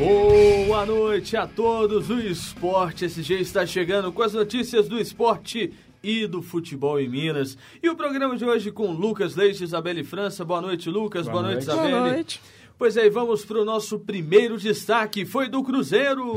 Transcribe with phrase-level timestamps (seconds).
[0.00, 2.08] Boa noite a todos.
[2.08, 7.58] O Esporte SG está chegando com as notícias do esporte e do futebol em Minas.
[7.82, 10.42] E o programa de hoje com Lucas Leite, Isabelle França.
[10.42, 11.26] Boa noite, Lucas.
[11.26, 12.00] Boa, Boa noite, noite, Isabelle.
[12.00, 12.40] Boa noite.
[12.78, 15.26] Pois aí, vamos para o nosso primeiro destaque.
[15.26, 16.32] Foi do Cruzeiro.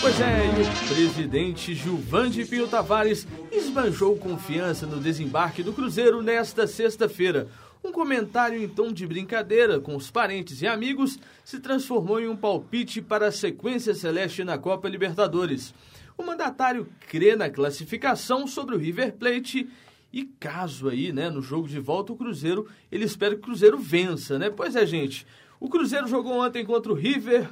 [0.00, 6.64] Pois é, e o presidente Gilvande Pio Tavares esbanjou confiança no desembarque do Cruzeiro nesta
[6.68, 7.48] sexta-feira.
[7.88, 12.36] Um comentário em tom de brincadeira com os parentes e amigos se transformou em um
[12.36, 15.72] palpite para a sequência celeste na Copa Libertadores.
[16.14, 19.66] O mandatário crê na classificação sobre o River Plate
[20.12, 23.78] e caso aí, né, no jogo de volta o Cruzeiro, ele espera que o Cruzeiro
[23.78, 24.50] vença, né?
[24.50, 25.26] Pois é, gente.
[25.58, 27.48] O Cruzeiro jogou ontem contra o River,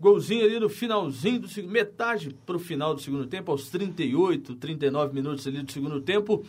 [0.00, 5.14] golzinho ali no finalzinho do metade para o final do segundo tempo, aos 38, 39
[5.14, 6.42] minutos ali do segundo tempo,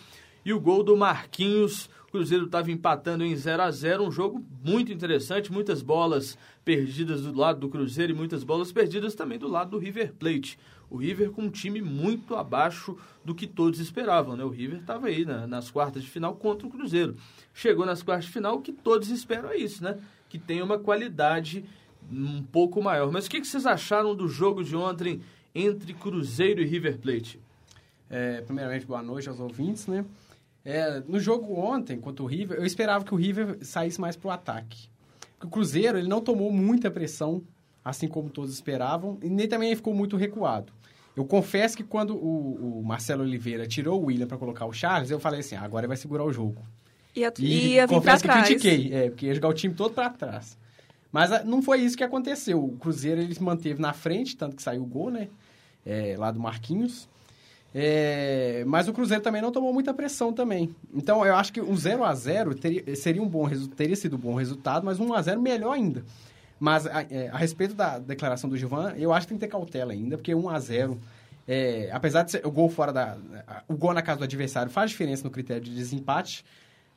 [0.46, 4.90] e o gol do Marquinhos Cruzeiro estava empatando em 0 a 0 um jogo muito
[4.90, 9.72] interessante, muitas bolas perdidas do lado do Cruzeiro e muitas bolas perdidas também do lado
[9.72, 10.58] do River Plate.
[10.90, 14.46] O River com um time muito abaixo do que todos esperavam, né?
[14.46, 17.18] O River estava aí na, nas quartas de final contra o Cruzeiro.
[17.54, 19.98] Chegou nas quartas de final, o que todos esperam é isso, né?
[20.30, 21.66] Que tem uma qualidade
[22.10, 23.12] um pouco maior.
[23.12, 25.20] Mas o que, que vocês acharam do jogo de ontem
[25.54, 27.42] entre Cruzeiro e River Plate?
[28.10, 30.06] É, primeiramente, boa noite aos ouvintes, né?
[30.66, 34.28] É, no jogo ontem, contra o River, eu esperava que o River saísse mais para
[34.28, 34.90] o ataque.
[35.34, 37.44] Porque o Cruzeiro, ele não tomou muita pressão,
[37.84, 40.74] assim como todos esperavam, e nem também ficou muito recuado.
[41.16, 45.12] Eu confesso que quando o, o Marcelo Oliveira tirou o William para colocar o Charles,
[45.12, 46.62] eu falei assim, ah, agora vai segurar o jogo.
[47.16, 48.48] Ia, e ia confesso que trás.
[48.48, 50.58] critiquei, é, porque ia jogar o time todo para trás.
[51.12, 52.62] Mas a, ah, não foi isso que aconteceu.
[52.62, 55.30] O Cruzeiro, ele se manteve na frente, tanto que saiu o gol, né?
[55.86, 57.08] É, lá do Marquinhos.
[57.78, 60.74] É, mas o Cruzeiro também não tomou muita pressão também.
[60.94, 64.20] Então, eu acho que um 0 a 0 teria, seria um bom teria sido um
[64.20, 66.02] bom resultado, mas um 1 a 0 melhor ainda.
[66.58, 69.52] Mas a, é, a respeito da declaração do Gilvan, eu acho que tem que ter
[69.52, 70.98] cautela ainda, porque 1 a 0
[71.46, 73.18] é, apesar de ser o gol fora da
[73.68, 76.46] o gol na casa do adversário faz diferença no critério de desempate,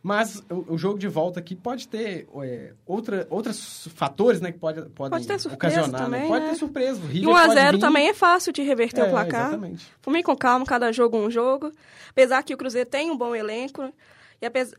[0.03, 4.59] mas o, o, jogo de volta aqui pode ter é, outra, outros fatores né, que
[4.59, 6.04] pode, podem pode ocasionar.
[6.04, 6.28] Também, né?
[6.28, 6.50] Pode né?
[6.50, 7.00] ter surpresa.
[7.12, 9.48] E 1x0 também é fácil de reverter é, o placar.
[9.48, 9.92] Exatamente.
[10.25, 11.72] Com calma, cada jogo um jogo.
[12.10, 13.92] Apesar que o Cruzeiro tem um bom elenco.
[14.41, 14.76] E apesar,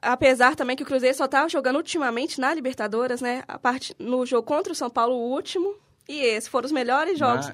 [0.00, 3.42] apesar também que o Cruzeiro só está jogando ultimamente na Libertadores, né?
[3.46, 5.74] A parte, no jogo contra o São Paulo, o último.
[6.08, 7.52] E esses foram os melhores jogos.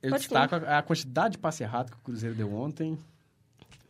[0.00, 2.96] ele destaca a quantidade de passe errado que o Cruzeiro deu ontem.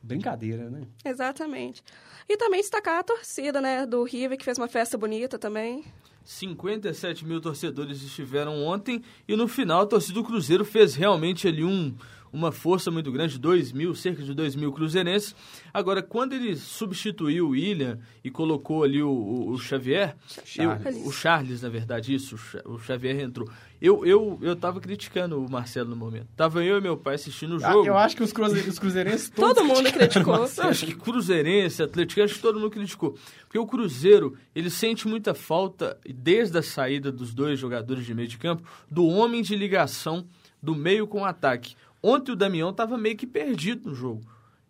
[0.03, 0.83] Brincadeira, né?
[1.05, 1.83] Exatamente.
[2.29, 5.85] E também destacar a torcida, né, do River, que fez uma festa bonita também.
[6.25, 11.65] 57 mil torcedores estiveram ontem e no final a torcida do Cruzeiro fez realmente ali
[11.65, 11.95] um,
[12.33, 15.35] uma força muito grande, 2 mil, cerca de 2 mil cruzeirenses.
[15.73, 20.97] Agora, quando ele substituiu o William e colocou ali o, o, o Xavier, Charles.
[20.97, 23.49] Eu, o Charles, na verdade, isso, o Xavier entrou.
[23.81, 26.27] Eu, eu, eu tava criticando o Marcelo no momento.
[26.37, 27.87] Tava eu e meu pai assistindo o ah, jogo.
[27.87, 30.35] eu acho que os, cruze, os cruzeirenses Todo mundo criticou.
[30.35, 33.17] Eu acho que cruzeirense, atleticano, acho que todo mundo criticou.
[33.45, 38.29] Porque o Cruzeiro, ele sente muita falta, desde a saída dos dois jogadores de meio
[38.29, 40.27] de campo, do homem de ligação
[40.61, 41.77] do meio com o ataque.
[42.03, 44.23] Ontem o Damião estava meio que perdido no jogo.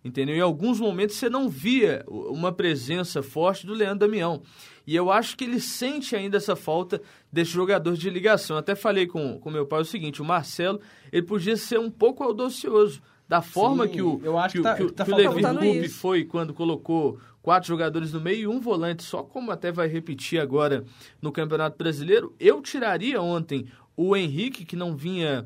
[0.05, 0.37] Entendeu?
[0.37, 4.43] Em alguns momentos você não via uma presença forte do Leandro Damião.
[4.87, 8.57] E eu acho que ele sente ainda essa falta desse jogador de ligação.
[8.57, 10.81] Eu até falei com, com meu pai o seguinte: o Marcelo
[11.13, 13.03] ele podia ser um pouco audacioso.
[13.29, 15.43] Da forma Sim, que o, eu acho que, que, tá, que, tá que o Levi
[15.43, 19.87] Rubi foi quando colocou quatro jogadores no meio e um volante, só como até vai
[19.87, 20.85] repetir agora
[21.21, 25.45] no Campeonato Brasileiro, eu tiraria ontem o Henrique, que não vinha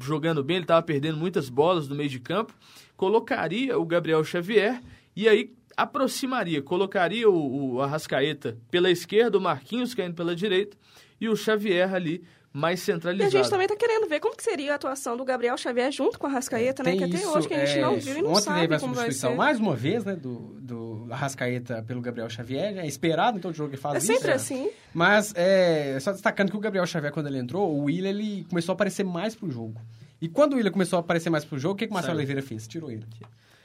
[0.00, 2.54] jogando bem, ele estava perdendo muitas bolas no meio de campo,
[3.00, 4.78] colocaria o Gabriel Xavier
[5.16, 10.76] e aí aproximaria, colocaria o, o Arrascaeta pela esquerda, o Marquinhos caindo pela direita
[11.18, 12.22] e o Xavier ali
[12.52, 13.32] mais centralizado.
[13.32, 15.90] E a gente também está querendo ver como que seria a atuação do Gabriel Xavier
[15.90, 16.94] junto com a Rascaeta, né?
[16.94, 18.80] Que até hoje que a gente é, não viu e não ontem sabe teve a
[18.80, 19.34] como vai ser.
[19.34, 22.76] mais uma vez, né, do, do Arrascaeta pelo Gabriel Xavier.
[22.76, 24.12] É esperado em todo jogo que faz é isso.
[24.12, 24.70] É sempre assim.
[24.92, 28.72] Mas, é, só destacando que o Gabriel Xavier, quando ele entrou, o Willian, ele começou
[28.72, 29.80] a aparecer mais pro jogo.
[30.20, 32.16] E quando o William começou a aparecer mais pro jogo, o que, que o Marcelo
[32.16, 32.66] Oliveira fez?
[32.68, 33.06] Tirou ele.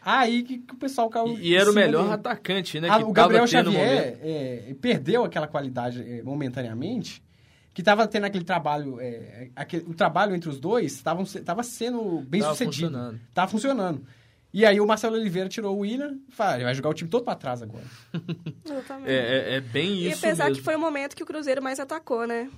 [0.01, 1.37] Aí que, que o pessoal caiu.
[1.37, 2.13] E, e era o melhor dele.
[2.13, 2.87] atacante, né?
[2.89, 7.23] Ah, o Gabriel Xavier é, perdeu aquela qualidade é, momentaneamente,
[7.73, 8.99] que estava tendo aquele trabalho.
[9.01, 12.87] É, aquele, o trabalho entre os dois estava sendo bem tava sucedido.
[12.87, 13.19] Funcionando.
[13.33, 14.05] Tava funcionando.
[14.53, 17.25] E aí o Marcelo Oliveira tirou o William e falou, vai jogar o time todo
[17.25, 17.83] para trás agora.
[19.05, 20.23] é, é, é, bem isso.
[20.23, 20.59] E apesar mesmo.
[20.59, 22.49] que foi o momento que o Cruzeiro mais atacou, né?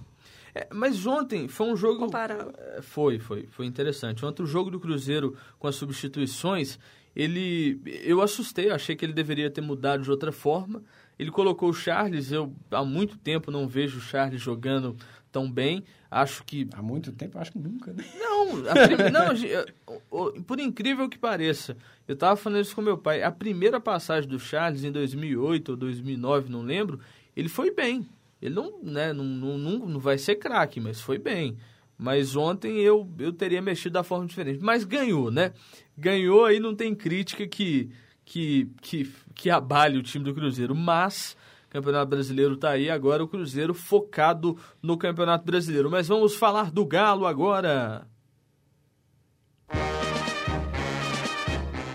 [0.57, 2.00] É, mas ontem foi um jogo.
[2.00, 2.51] Comparando.
[2.57, 4.25] É, foi, foi, foi interessante.
[4.25, 6.80] Ontem o jogo do Cruzeiro com as substituições,
[7.15, 7.80] ele.
[7.86, 10.81] Eu assustei, eu achei que ele deveria ter mudado de outra forma.
[11.19, 14.95] Ele colocou o Charles, eu há muito tempo não vejo o Charles jogando
[15.31, 15.83] tão bem.
[16.09, 16.68] Acho que.
[16.74, 17.38] Há muito tempo?
[17.38, 18.04] Acho que nunca, né?
[18.19, 19.12] Não, prim...
[19.12, 21.77] não por incrível que pareça,
[22.07, 23.21] eu estava falando isso com meu pai.
[23.21, 27.00] A primeira passagem do Charles em 2008 ou 2009, não lembro,
[27.36, 28.07] ele foi bem.
[28.42, 31.57] Ele não, né, não, não, não vai ser craque, mas foi bem.
[31.98, 34.63] Mas ontem eu, eu teria mexido da forma diferente.
[34.63, 35.54] Mas ganhou, né?
[35.98, 37.89] Ganhou, aí não tem crítica que,
[38.24, 40.75] que, que, que abale o time do Cruzeiro.
[40.75, 41.36] Mas
[41.69, 45.90] Campeonato Brasileiro está aí, agora o Cruzeiro focado no Campeonato Brasileiro.
[45.90, 48.07] Mas vamos falar do Galo agora.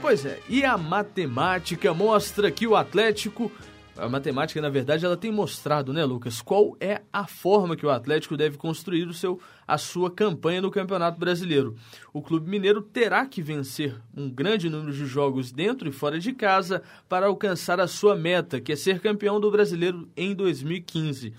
[0.00, 3.50] Pois é, e a matemática mostra que o Atlético
[3.96, 7.90] a matemática, na verdade, ela tem mostrado, né, Lucas, qual é a forma que o
[7.90, 11.76] Atlético deve construir o seu, a sua campanha no Campeonato Brasileiro.
[12.12, 16.32] O Clube Mineiro terá que vencer um grande número de jogos dentro e fora de
[16.32, 21.34] casa para alcançar a sua meta, que é ser campeão do Brasileiro em 2015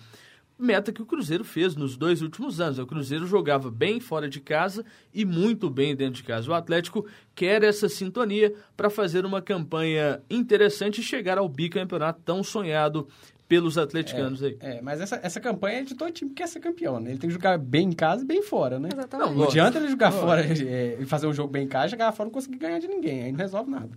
[0.58, 2.80] meta que o Cruzeiro fez nos dois últimos anos.
[2.80, 6.50] O Cruzeiro jogava bem fora de casa e muito bem dentro de casa.
[6.50, 7.06] O Atlético
[7.36, 13.08] quer essa sintonia para fazer uma campanha interessante e chegar ao bicampeonato tão sonhado
[13.48, 14.58] pelos atleticanos é, aí.
[14.60, 17.12] É, mas essa, essa campanha é de todo time que quer ser campeão, né?
[17.12, 18.90] Ele tem que jogar bem em casa e bem fora, né?
[18.92, 19.30] Exatamente.
[19.30, 22.12] Não, não adianta ele jogar fora é, e fazer um jogo bem em casa, jogar
[22.14, 23.90] fora e não conseguir ganhar de ninguém, aí não resolve nada.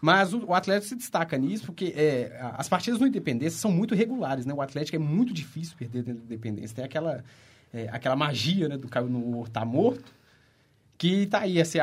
[0.00, 3.94] Mas o, o Atlético se destaca nisso porque é, as partidas no Independência são muito
[3.94, 4.54] regulares, né?
[4.54, 6.74] O Atlético é muito difícil perder dentro do Independência.
[6.74, 7.22] Tem aquela,
[7.72, 10.12] é, aquela magia né, do caiu no tá morto,
[10.96, 11.78] que tá aí, assim.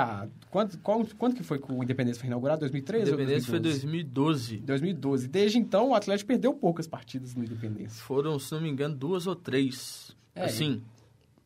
[0.50, 2.62] Quanto, qual, quando que foi que o Independência foi inaugurado?
[2.62, 4.58] 2013 Independência foi 2012.
[4.58, 5.28] 2012.
[5.28, 8.04] Desde então, o Atlético perdeu poucas partidas no Independência.
[8.04, 10.16] Foram, se não me engano, duas ou três.
[10.36, 10.84] É, assim,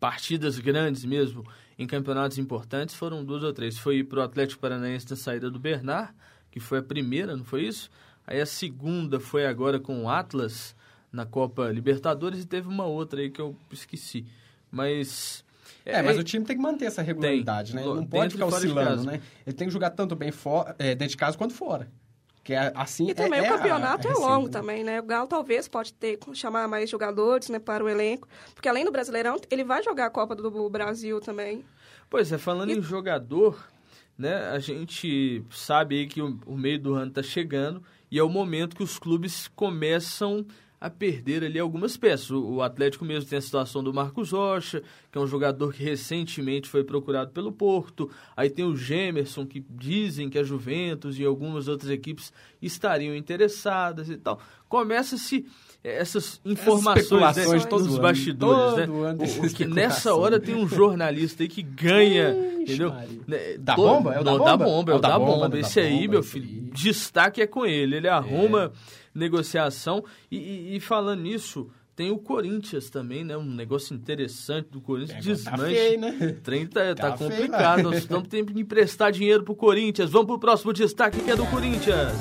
[0.01, 1.45] partidas grandes mesmo,
[1.77, 3.77] em campeonatos importantes, foram duas ou três.
[3.77, 6.13] Foi pro Atlético Paranaense na saída do Bernard,
[6.51, 7.89] que foi a primeira, não foi isso?
[8.27, 10.75] Aí a segunda foi agora com o Atlas
[11.11, 14.25] na Copa Libertadores e teve uma outra aí que eu esqueci.
[14.69, 15.43] Mas.
[15.85, 17.87] É, é mas o time tem que manter essa regularidade, tem, né?
[17.87, 19.21] Ele não pode ficar oscilando, né?
[19.45, 21.89] Ele tem que jogar tanto bem fora, é, dentro de casa quanto fora.
[22.43, 24.99] Que é, assim, e também é, o campeonato é longo também, né?
[24.99, 28.91] O Galo talvez pode ter chamar mais jogadores né, para o elenco, porque além do
[28.91, 31.63] Brasileirão, ele vai jogar a Copa do Brasil também.
[32.09, 32.77] Pois é, falando e...
[32.77, 33.63] em jogador,
[34.21, 38.29] né, a gente sabe que o, o meio do ano está chegando e é o
[38.29, 40.45] momento que os clubes começam
[40.79, 42.29] a perder ali algumas peças.
[42.29, 45.83] O, o Atlético mesmo tem a situação do Marcos Rocha, que é um jogador que
[45.83, 48.09] recentemente foi procurado pelo Porto.
[48.35, 52.31] Aí tem o Gemerson, que dizem que a Juventus e algumas outras equipes
[52.61, 54.39] estariam interessadas e tal.
[54.69, 55.45] Começa-se
[55.83, 58.87] essas informações né, dos bastidores, né?
[58.87, 62.93] O, que nessa hora tem um jornalista aí que ganha, Ixi, entendeu?
[63.27, 64.13] Né, da bomba?
[64.13, 64.45] É o da bomba?
[64.45, 65.59] Da bomba, é o da bomba.
[65.59, 67.95] Esse aí, meu filho, destaque é com ele.
[67.95, 68.71] Ele arruma é.
[69.19, 73.35] negociação e, e, e falando nisso, tem o Corinthians também, né?
[73.35, 75.17] Um negócio interessante do Corinthians.
[75.17, 75.57] É, Desmanche.
[75.57, 76.17] Tá feio, né?
[76.21, 77.75] O trem tá, tá, tá complicado.
[77.77, 80.11] Feio, Nós estamos tendo que emprestar dinheiro pro Corinthians.
[80.11, 82.13] Vamos pro próximo destaque que é do Corinthians.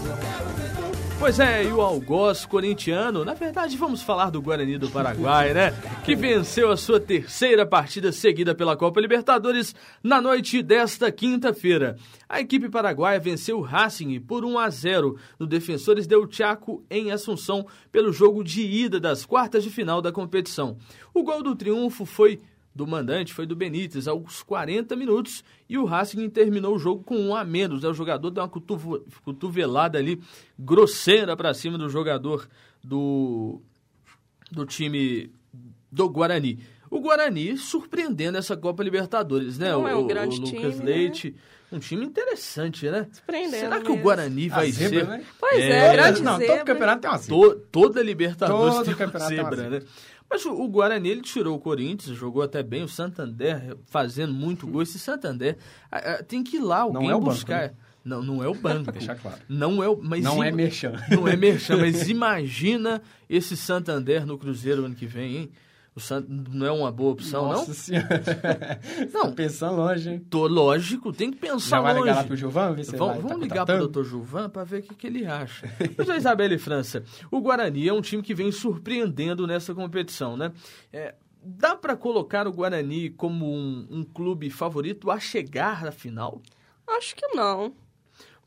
[1.20, 5.70] Pois é, e o algoz corintiano, na verdade vamos falar do Guarani do Paraguai, né?
[6.02, 11.98] Que venceu a sua terceira partida seguida pela Copa Libertadores na noite desta quinta-feira.
[12.26, 17.12] A equipe paraguaia venceu o Racing por 1 a 0 no Defensores del Chaco em
[17.12, 20.78] Assunção pelo jogo de ida das quartas de final da competição.
[21.12, 22.40] O gol do triunfo foi
[22.74, 27.16] do mandante foi do Benítez aos 40 minutos e o Racing terminou o jogo com
[27.16, 27.82] um a menos.
[27.82, 27.88] Né?
[27.88, 28.48] O jogador deu uma
[29.24, 30.20] cotovelada ali
[30.58, 32.48] grosseira para cima do jogador
[32.82, 33.60] do,
[34.50, 35.32] do time
[35.90, 36.60] do Guarani.
[36.90, 39.70] O Guarani surpreendendo essa Copa Libertadores, né?
[39.70, 40.84] Não o, é um grande o Lucas time, né?
[40.84, 41.30] Leite.
[41.30, 41.36] Né?
[41.72, 43.06] Um time interessante, né?
[43.12, 44.00] Surpreendendo Será que mesmo.
[44.00, 45.06] o Guarani vai zebra, ser.
[45.06, 45.24] Né?
[45.38, 46.56] Pois é, é grande Não, zebra.
[46.56, 47.36] todo campeonato tem uma zebra.
[47.36, 49.80] To, toda Libertadores Todo tem uma campeonato tem uma zebra, zebra.
[49.80, 49.86] né?
[50.30, 54.80] Mas o, Guarani, ele tirou o Corinthians, jogou até bem, o Santander fazendo muito gol.
[54.82, 55.58] Esse Santander
[56.28, 57.62] tem que ir lá alguém Não é o banco, buscar.
[57.62, 57.74] né?
[58.04, 58.92] Não, não é o banco.
[58.92, 59.38] Deixar claro.
[59.48, 59.98] Não é o.
[60.00, 60.92] Mas Não é merchan.
[61.10, 65.50] Não é merchan, mas imagina esse Santander no Cruzeiro ano que vem, hein?
[65.94, 66.24] O Sant...
[66.28, 67.74] Não é uma boa opção, Nossa não?
[67.74, 68.22] senhora.
[69.12, 69.22] Não.
[69.22, 70.26] Tá pensando longe, hein?
[70.30, 72.04] Tô, lógico, tem que pensar Já vai longe.
[72.04, 73.92] ligar lá pro Gilvan, ver se ele Vamos, vai vamos tá ligar para o contratando?
[73.92, 75.68] doutor Gilvan para ver o que, que ele acha.
[75.98, 80.52] Mas, Isabela e França, o Guarani é um time que vem surpreendendo nessa competição, né?
[80.92, 86.40] É, dá para colocar o Guarani como um, um clube favorito a chegar à final?
[86.86, 87.72] Acho que não.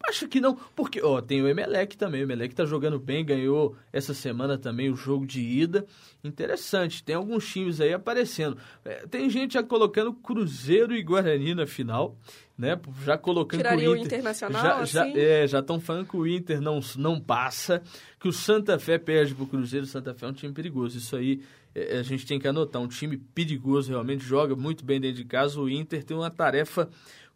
[0.05, 2.21] Acho que não, porque ó, tem o Emelec também.
[2.21, 5.85] O Emelec tá jogando bem, ganhou essa semana também o jogo de ida.
[6.21, 8.57] Interessante, tem alguns times aí aparecendo.
[8.83, 12.17] É, tem gente já colocando Cruzeiro e Guarani na final,
[12.57, 12.77] né?
[13.05, 14.03] Já colocando Tiraria o Inter.
[14.03, 15.13] O Internacional, já, assim?
[15.13, 17.81] já, é, já estão falando que o Inter não, não passa,
[18.19, 19.85] que o Santa Fé perde pro Cruzeiro.
[19.85, 20.97] O Santa Fé é um time perigoso.
[20.97, 21.41] Isso aí
[21.73, 22.81] é, a gente tem que anotar.
[22.81, 25.59] Um time perigoso, realmente joga muito bem dentro de casa.
[25.59, 26.89] O Inter tem uma tarefa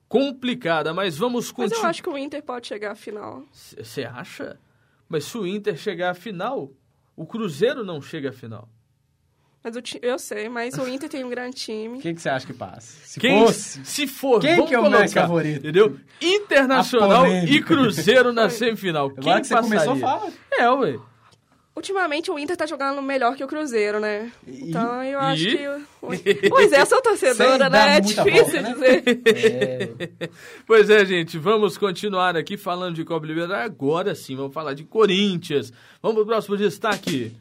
[0.07, 1.77] complicada, mas vamos continuar.
[1.77, 3.43] Mas eu acho que o Inter pode chegar à final.
[3.51, 4.59] Você acha?
[5.09, 6.71] Mas se o Inter chegar à final,
[7.15, 8.67] o Cruzeiro não chega à final.
[9.63, 11.99] Mas o eu sei, mas o Inter tem um grande time.
[12.01, 13.05] Quem que você acha que passa?
[13.05, 15.59] Se Quem, fosse, se for, quem que é o colocar, mais favorito?
[15.59, 15.99] Entendeu?
[16.21, 19.07] Internacional e Cruzeiro na semifinal.
[19.07, 19.79] Agora Quem que você passaria?
[19.85, 20.31] começou a falar.
[20.53, 20.99] É, ué.
[21.77, 24.31] Ultimamente o Inter tá jogando melhor que o Cruzeiro, né?
[24.47, 25.57] Então eu acho e?
[25.57, 25.67] que.
[26.49, 27.97] Pois é, eu sou torcedora, né?
[27.97, 28.73] É difícil volta, né?
[28.73, 29.03] dizer.
[29.27, 30.29] É.
[30.65, 33.65] Pois é, gente, vamos continuar aqui falando de Copa Libertadores.
[33.71, 35.71] Agora sim, vamos falar de Corinthians.
[36.01, 37.31] Vamos pro próximo destaque.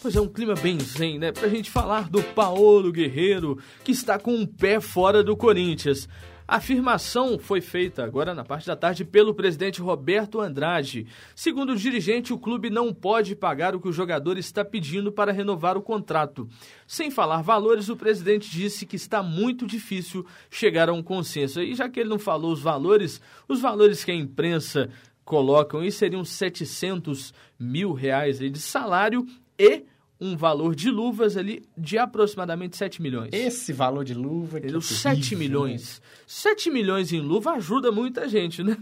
[0.00, 1.30] Pois é, um clima bem zen, né?
[1.30, 6.08] Pra gente falar do Paulo Guerreiro, que está com um pé fora do Corinthians.
[6.46, 11.06] A afirmação foi feita agora na parte da tarde pelo presidente Roberto Andrade.
[11.34, 15.32] Segundo o dirigente, o clube não pode pagar o que o jogador está pedindo para
[15.32, 16.48] renovar o contrato.
[16.86, 21.62] Sem falar valores, o presidente disse que está muito difícil chegar a um consenso.
[21.62, 24.90] E já que ele não falou os valores, os valores que a imprensa
[25.24, 29.24] colocam, isso seriam 700 mil reais de salário
[29.58, 29.84] e
[30.22, 33.30] um valor de luvas ali de aproximadamente 7 milhões.
[33.32, 36.00] Esse valor de luva que Ele, 7 milhões.
[36.00, 36.08] Né?
[36.28, 38.78] 7 milhões em luva ajuda muita gente, né?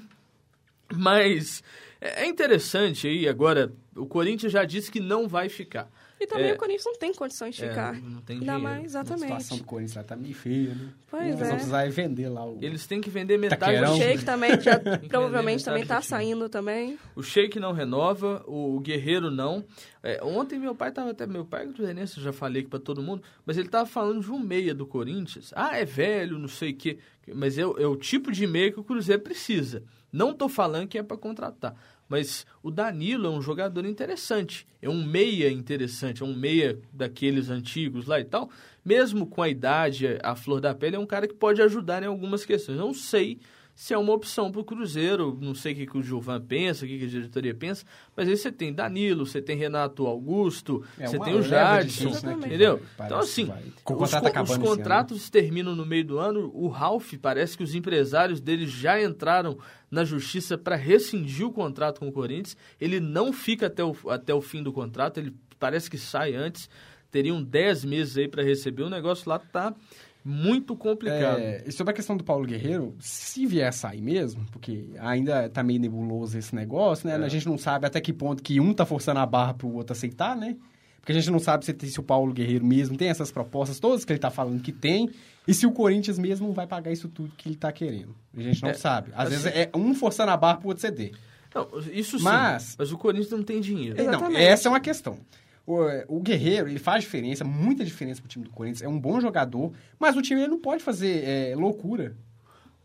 [0.94, 1.62] Mas
[1.98, 5.90] é interessante aí, agora, o Corinthians já disse que não vai ficar.
[6.20, 7.94] E também é, o Corinthians não tem condições de é, ficar.
[7.94, 9.32] Não tem Ainda mais, exatamente.
[9.32, 10.88] A situação do Corinthians lá tá meio feia, né?
[11.10, 11.44] Pois Eles é.
[11.44, 12.58] vão precisar vender lá o...
[12.60, 16.98] Eles têm que vender metade do O Sheik também, já, provavelmente também tá saindo também.
[17.16, 19.64] O Sheik não renova, o Guerreiro não.
[20.02, 21.26] É, ontem meu pai tava até...
[21.26, 24.20] Meu pai é cruzeirense, eu já falei aqui pra todo mundo, mas ele tava falando
[24.20, 25.52] de um meia do Corinthians.
[25.56, 26.98] Ah, é velho, não sei o quê.
[27.34, 29.82] Mas é, é o tipo de meia que o Cruzeiro precisa.
[30.12, 31.74] Não tô falando que é para contratar.
[32.10, 37.48] Mas o Danilo é um jogador interessante, é um meia interessante, é um meia daqueles
[37.48, 38.50] antigos lá e tal.
[38.84, 42.06] Mesmo com a idade, a flor da pele, é um cara que pode ajudar em
[42.06, 42.76] algumas questões.
[42.76, 43.38] Não sei
[43.80, 45.38] se é uma opção para o Cruzeiro.
[45.40, 47.82] Não sei o que, que o Gilvan pensa, o que, que a diretoria pensa,
[48.14, 52.34] mas aí você tem Danilo, você tem Renato Augusto, é, você tem o Jadson, né,
[52.34, 52.82] entendeu?
[53.02, 53.50] Então, assim,
[53.86, 56.50] os, os contratos terminam no meio do ano.
[56.52, 59.56] O Ralf, parece que os empresários dele já entraram
[59.90, 62.58] na justiça para rescindir o contrato com o Corinthians.
[62.78, 66.68] Ele não fica até o, até o fim do contrato, ele parece que sai antes.
[67.10, 68.82] Teriam 10 meses aí para receber.
[68.82, 69.74] O negócio lá tá
[70.24, 71.38] muito complicado.
[71.38, 75.48] É, e sobre a questão do Paulo Guerreiro, se vier a sair mesmo, porque ainda
[75.48, 77.14] tá meio nebuloso esse negócio, né?
[77.14, 77.24] É.
[77.24, 79.92] A gente não sabe até que ponto que um tá forçando a barra pro outro
[79.92, 80.56] aceitar, né?
[81.00, 84.04] Porque a gente não sabe se, se o Paulo Guerreiro mesmo tem essas propostas todas
[84.04, 85.10] que ele tá falando que tem,
[85.48, 88.14] e se o Corinthians mesmo não vai pagar isso tudo que ele tá querendo.
[88.36, 89.10] A gente não é, sabe.
[89.14, 91.12] Às assim, vezes é um forçando a barra pro outro ceder.
[91.54, 93.96] Não, isso sim, mas, mas o Corinthians não tem dinheiro.
[94.04, 95.18] Não, essa é uma questão.
[95.66, 95.76] O,
[96.08, 98.82] o, Guerreiro, ele faz diferença, muita diferença pro time do Corinthians.
[98.82, 102.16] É um bom jogador, mas o time ele não pode fazer é, loucura.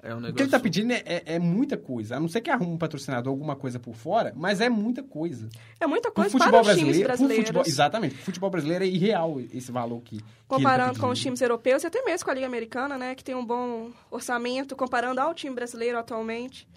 [0.04, 0.34] É um negócio...
[0.34, 2.18] O que ele tá pedindo é, é, é, muita coisa.
[2.18, 5.50] A não ser que arrume um patrocinador, alguma coisa por fora, mas é muita coisa.
[5.80, 7.46] É muita coisa pro futebol para os times brasileiros.
[7.48, 8.14] Futebol, exatamente.
[8.14, 10.20] O futebol brasileiro é irreal esse valor que...
[10.48, 13.16] Comparando que tá com os times europeus e até mesmo com a Liga Americana, né?
[13.16, 16.68] Que tem um bom orçamento, comparando ao time brasileiro atualmente.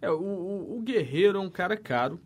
[0.00, 2.20] É, o, o, o Guerreiro é um cara caro.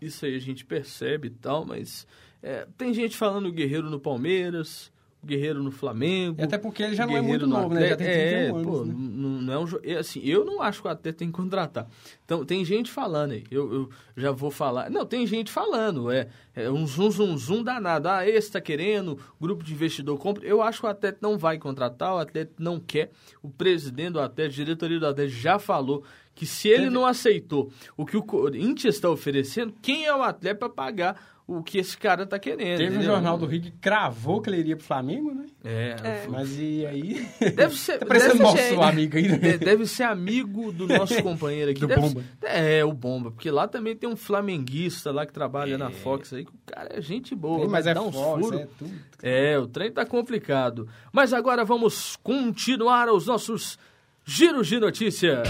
[0.00, 2.06] Isso aí a gente percebe e tal, mas
[2.42, 4.90] é, tem gente falando Guerreiro no Palmeiras,
[5.22, 6.40] Guerreiro no Flamengo.
[6.40, 7.88] E até porque ele já não é muito no novo, né?
[7.88, 8.94] Já tem 31 é, anos, pô, né?
[8.96, 11.86] não, não, é um é, assim, eu não acho que o Atlético tem que contratar.
[12.24, 14.88] Então, tem gente falando aí, eu, eu, já vou falar.
[14.90, 18.08] Não, tem gente falando, é, é um zoom, zoom, zoom danado.
[18.08, 20.46] Ah, esse tá querendo, grupo de investidor compra.
[20.46, 23.10] Eu acho que o Atlético não vai contratar, o Atlético não quer.
[23.42, 26.02] O presidente do Atlético, a diretoria do Atlético já falou
[26.34, 30.58] que se ele não aceitou o que o Corinthians está oferecendo, quem é o atleta
[30.60, 32.78] para pagar o que esse cara tá querendo.
[32.78, 33.00] Teve entendeu?
[33.00, 35.46] um jornal do Rio que cravou que ele iria pro Flamengo, né?
[35.64, 35.96] É.
[36.02, 36.26] é.
[36.28, 37.26] Mas e aí?
[37.56, 37.98] Deve ser.
[37.98, 39.58] tá parecendo deve nosso ser, amigo aí, né?
[39.58, 41.80] Deve ser amigo do nosso companheiro aqui.
[41.80, 42.22] do deve Bomba.
[42.40, 43.32] Ser, é, o Bomba.
[43.32, 45.76] Porque lá também tem um flamenguista lá que trabalha é.
[45.76, 47.68] na Fox aí, que o cara é gente boa.
[47.68, 48.60] mas é dá uns Fox, furos.
[48.60, 48.92] É, tudo.
[49.20, 50.88] é, o trem tá complicado.
[51.12, 53.76] Mas agora vamos continuar os nossos
[54.24, 55.42] giros de notícia.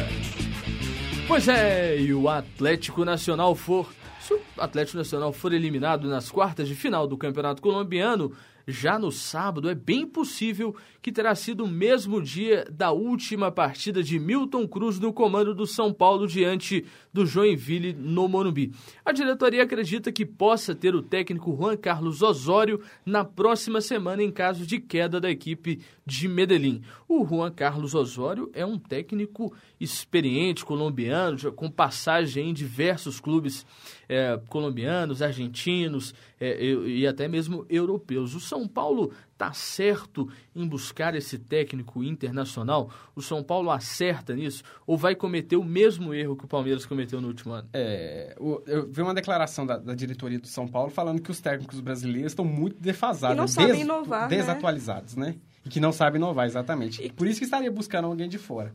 [1.31, 3.89] Pois é, e o Atlético Nacional for
[4.21, 8.33] Se o Atlético Nacional for eliminado nas quartas de final do Campeonato Colombiano,
[8.67, 14.03] já no sábado, é bem possível que terá sido o mesmo dia da última partida
[14.03, 18.73] de Milton Cruz no comando do São Paulo diante do Joinville no Morumbi.
[19.05, 24.31] A diretoria acredita que possa ter o técnico Juan Carlos Osório na próxima semana em
[24.31, 26.83] caso de queda da equipe de Medellín.
[27.09, 33.65] O Juan Carlos Osório é um técnico experiente colombiano, com passagem em diversos clubes
[34.11, 38.35] é, colombianos, argentinos é, e, e até mesmo europeus.
[38.35, 42.91] O São Paulo está certo em buscar esse técnico internacional?
[43.15, 47.21] O São Paulo acerta nisso ou vai cometer o mesmo erro que o Palmeiras cometeu
[47.21, 47.69] no último ano?
[47.73, 48.35] É,
[48.67, 52.33] eu vi uma declaração da, da diretoria do São Paulo falando que os técnicos brasileiros
[52.33, 54.37] estão muito defasados, e não sabem inovar, né?
[54.37, 55.27] desatualizados, né?
[55.27, 55.37] né?
[55.65, 57.01] E que não sabem inovar, exatamente.
[57.01, 57.13] E...
[57.13, 58.75] Por isso que estaria buscando alguém de fora.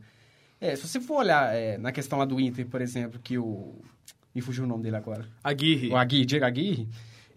[0.58, 3.74] É, se você for olhar é, na questão lá do Inter, por exemplo, que o...
[4.36, 5.26] Me fugiu o nome dele agora.
[5.42, 5.88] Aguirre.
[5.88, 6.86] O Aguirre, Diego Aguirre.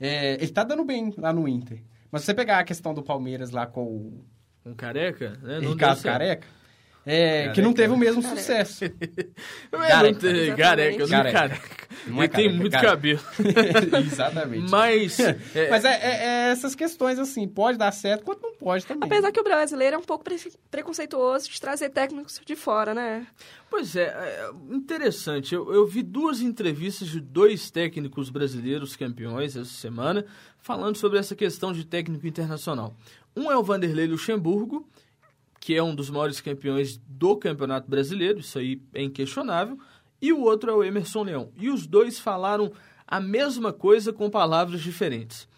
[0.01, 1.82] É, ele tá dando bem lá no Inter.
[2.12, 4.25] Mas se você pegar a questão do Palmeiras lá com o...
[4.65, 5.62] Um careca, né?
[5.62, 6.46] Não Ricardo Careca,
[7.06, 8.41] é, careca, que não teve o mesmo careca.
[8.41, 8.84] sucesso.
[9.72, 11.39] careca, não careca, não careca.
[11.39, 11.88] careca.
[12.06, 12.91] Não é Ele tem muito careca.
[12.91, 13.20] cabelo.
[14.06, 14.70] Exatamente.
[14.70, 15.38] Mas, é...
[15.72, 19.08] Mas é, é, é, essas questões, assim, pode dar certo, quanto não pode também.
[19.08, 20.38] Apesar que o brasileiro é um pouco pre
[20.70, 23.25] preconceituoso de trazer técnicos de fora, né?
[23.70, 25.56] Pois é, é interessante.
[25.56, 30.25] Eu, eu vi duas entrevistas de dois técnicos brasileiros campeões essa semana
[30.60, 32.94] falando sobre essa questão de técnico internacional.
[33.36, 34.88] Um é o Vanderlei Luxemburgo,
[35.60, 39.78] que é um dos maiores campeões do Campeonato Brasileiro, isso aí é inquestionável,
[40.22, 41.51] e o outro é o Emerson Leão.
[41.58, 42.72] E os dois falaram
[43.08, 45.49] a mesma coisa com palavras diferentes.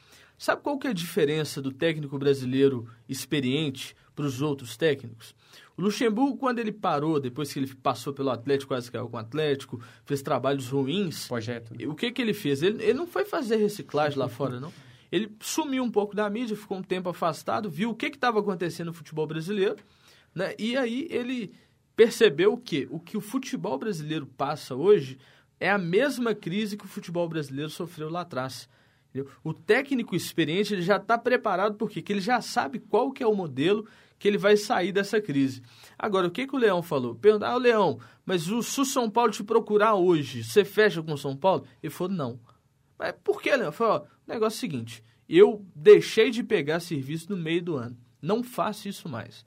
[0.42, 5.36] Sabe qual que é a diferença do técnico brasileiro experiente para os outros técnicos?
[5.78, 9.20] O Luxemburgo, quando ele parou, depois que ele passou pelo Atlético, quase caiu com o
[9.20, 11.28] Atlético, fez trabalhos ruins.
[11.28, 11.76] Projeto.
[11.88, 12.64] O que, que ele fez?
[12.64, 14.74] Ele, ele não foi fazer reciclagem lá fora, não.
[15.12, 18.88] Ele sumiu um pouco da mídia, ficou um tempo afastado, viu o que estava acontecendo
[18.88, 19.78] no futebol brasileiro,
[20.34, 20.56] né?
[20.58, 21.54] E aí ele
[21.96, 25.20] percebeu que o que o futebol brasileiro passa hoje
[25.60, 28.68] é a mesma crise que o futebol brasileiro sofreu lá atrás.
[29.14, 29.32] Entendeu?
[29.44, 33.36] O técnico experiente ele já está preparado porque ele já sabe qual que é o
[33.36, 33.86] modelo
[34.18, 35.62] que ele vai sair dessa crise.
[36.00, 37.16] Agora, o que, que o Leão falou?
[37.16, 41.14] Perguntar, ah, Leão, mas o, se o São Paulo te procurar hoje, você fecha com
[41.14, 41.66] o São Paulo?
[41.84, 42.40] Ele falou, não.
[42.98, 43.74] Mas por que, Leão?
[43.78, 47.76] Eu ó, o negócio é o seguinte, eu deixei de pegar serviço no meio do
[47.76, 47.98] ano.
[48.22, 49.44] Não faço isso mais.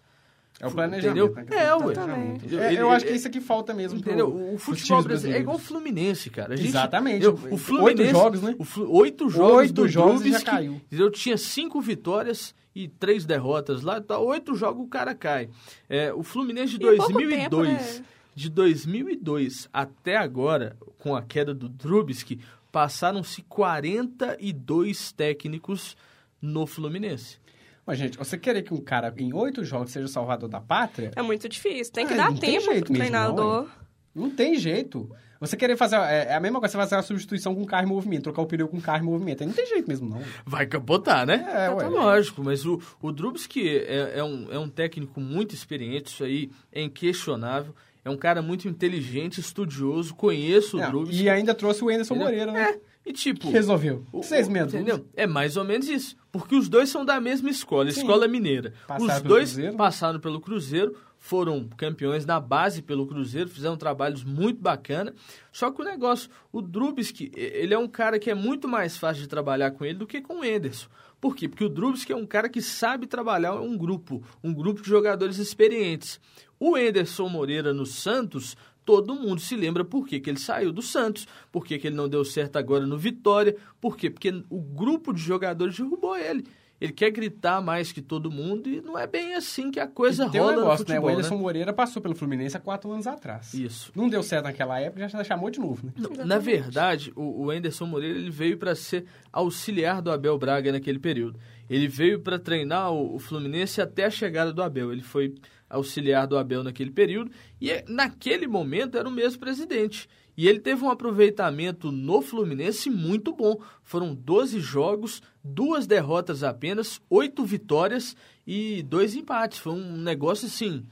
[0.64, 1.38] É o planejamento.
[1.38, 1.44] Entendeu?
[1.44, 2.38] Né?
[2.50, 2.74] É, ué.
[2.74, 3.98] É, eu acho que isso aqui falta mesmo.
[3.98, 4.30] Entendeu?
[4.30, 6.56] Pro, o futebol brasileiro é igual o Fluminense, cara.
[6.56, 7.26] Gente, Exatamente.
[7.26, 8.54] O Fluminense, oito jogos, né?
[8.58, 10.80] O Flu, oito jogos oito do jogos Drubis, já caiu.
[10.90, 14.00] Eu tinha cinco vitórias e três derrotas lá.
[14.00, 15.50] Tá, oito jogos o cara cai.
[15.86, 17.38] É, o Fluminense de 2002...
[17.38, 18.04] Tempo, né?
[18.34, 22.40] De 2002 até agora, com a queda do Drubisky,
[22.72, 25.96] passaram-se 42 técnicos
[26.42, 27.38] no Fluminense.
[27.86, 31.10] Mas, gente, você querer que um cara em oito jogos seja o salvador da pátria...
[31.14, 31.92] É muito difícil.
[31.92, 33.68] Tem que ah, dar tempo pro treinador.
[34.14, 35.10] Não, não tem jeito.
[35.40, 35.96] Você querer fazer.
[35.96, 38.46] É, é, a mesma coisa, você fazer uma substituição com carro em movimento, trocar o
[38.46, 39.42] pneu com carro em movimento.
[39.42, 40.22] Aí não tem jeito mesmo, não.
[40.46, 41.46] Vai capotar, né?
[41.46, 41.86] É, ué.
[41.86, 46.50] Lógico, mas o, o Drubsky é, é, um, é um técnico muito experiente, isso aí
[46.72, 47.74] é inquestionável.
[48.04, 51.22] É um cara muito inteligente, estudioso, conheço o é, Drubsky.
[51.22, 52.70] E ainda trouxe o Anderson Moreira, né?
[52.70, 52.80] É.
[53.06, 53.40] E tipo.
[53.40, 54.04] Que resolveu.
[54.22, 54.74] Seis meses.
[54.74, 55.06] Entendeu?
[55.14, 56.16] É mais ou menos isso.
[56.32, 58.00] Porque os dois são da mesma escola, Sim.
[58.00, 58.72] escola mineira.
[58.86, 59.76] Passaram os dois Cruzeiro.
[59.76, 65.14] passaram pelo Cruzeiro, foram campeões na base pelo Cruzeiro, fizeram trabalhos muito bacana.
[65.52, 69.22] Só que o negócio, o Drubsky, ele é um cara que é muito mais fácil
[69.22, 70.88] de trabalhar com ele do que com o Enderson.
[71.20, 71.48] Por quê?
[71.48, 75.38] Porque o Drubsky é um cara que sabe trabalhar um grupo, um grupo de jogadores
[75.38, 76.20] experientes.
[76.58, 80.82] O Enderson Moreira no Santos todo mundo se lembra por que, que ele saiu do
[80.82, 84.10] Santos, por que, que ele não deu certo agora no Vitória, por quê?
[84.10, 86.44] Porque o grupo de jogadores derrubou ele.
[86.80, 90.26] Ele quer gritar mais que todo mundo e não é bem assim que a coisa
[90.26, 91.06] rola um negócio, no futebol, né?
[91.06, 91.40] O Anderson né?
[91.40, 93.54] Moreira passou pelo Fluminense há quatro anos atrás.
[93.54, 93.92] Isso.
[93.94, 95.92] Não deu certo naquela época, já chamou de novo, né?
[96.26, 100.98] na verdade, o, o Anderson Moreira ele veio para ser auxiliar do Abel Braga naquele
[100.98, 101.38] período.
[101.70, 104.92] Ele veio para treinar o, o Fluminense até a chegada do Abel.
[104.92, 105.34] Ele foi
[105.68, 110.08] auxiliar do Abel naquele período, e é, naquele momento era o mesmo presidente.
[110.36, 113.60] E ele teve um aproveitamento no Fluminense muito bom.
[113.82, 119.58] Foram 12 jogos, duas derrotas apenas, oito vitórias e dois empates.
[119.58, 120.84] Foi um negócio assim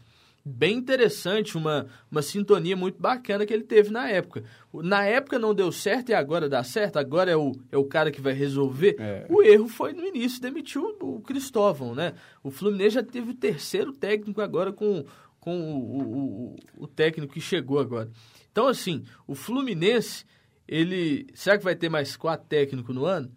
[0.45, 4.45] bem interessante, uma, uma sintonia muito bacana que ele teve na época.
[4.73, 8.11] Na época não deu certo e agora dá certo, agora é o, é o cara
[8.11, 8.97] que vai resolver.
[8.99, 9.27] É.
[9.29, 12.15] O erro foi no início, demitiu o Cristóvão, né?
[12.43, 15.05] O Fluminense já teve o terceiro técnico agora com,
[15.39, 18.11] com o, o, o, o técnico que chegou agora.
[18.51, 20.25] Então, assim, o Fluminense
[20.67, 21.27] ele.
[21.35, 23.31] Será que vai ter mais quatro técnicos no ano?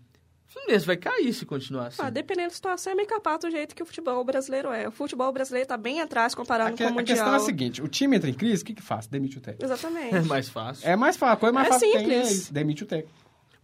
[0.56, 2.02] Fluminense vai cair se continuar assim.
[2.02, 4.88] Ah, dependendo da situação, é meio capaz do jeito que o futebol brasileiro é.
[4.88, 7.00] O futebol brasileiro está bem atrás comparado a com o Mundial.
[7.00, 9.06] A questão é a seguinte, o time entra em crise, o que que faz?
[9.06, 9.66] Demite o técnico.
[9.66, 10.16] Exatamente.
[10.16, 10.88] É mais fácil.
[10.88, 12.08] É mais fácil, a coisa mais é fácil simples.
[12.08, 13.14] tem é isso, demite o técnico.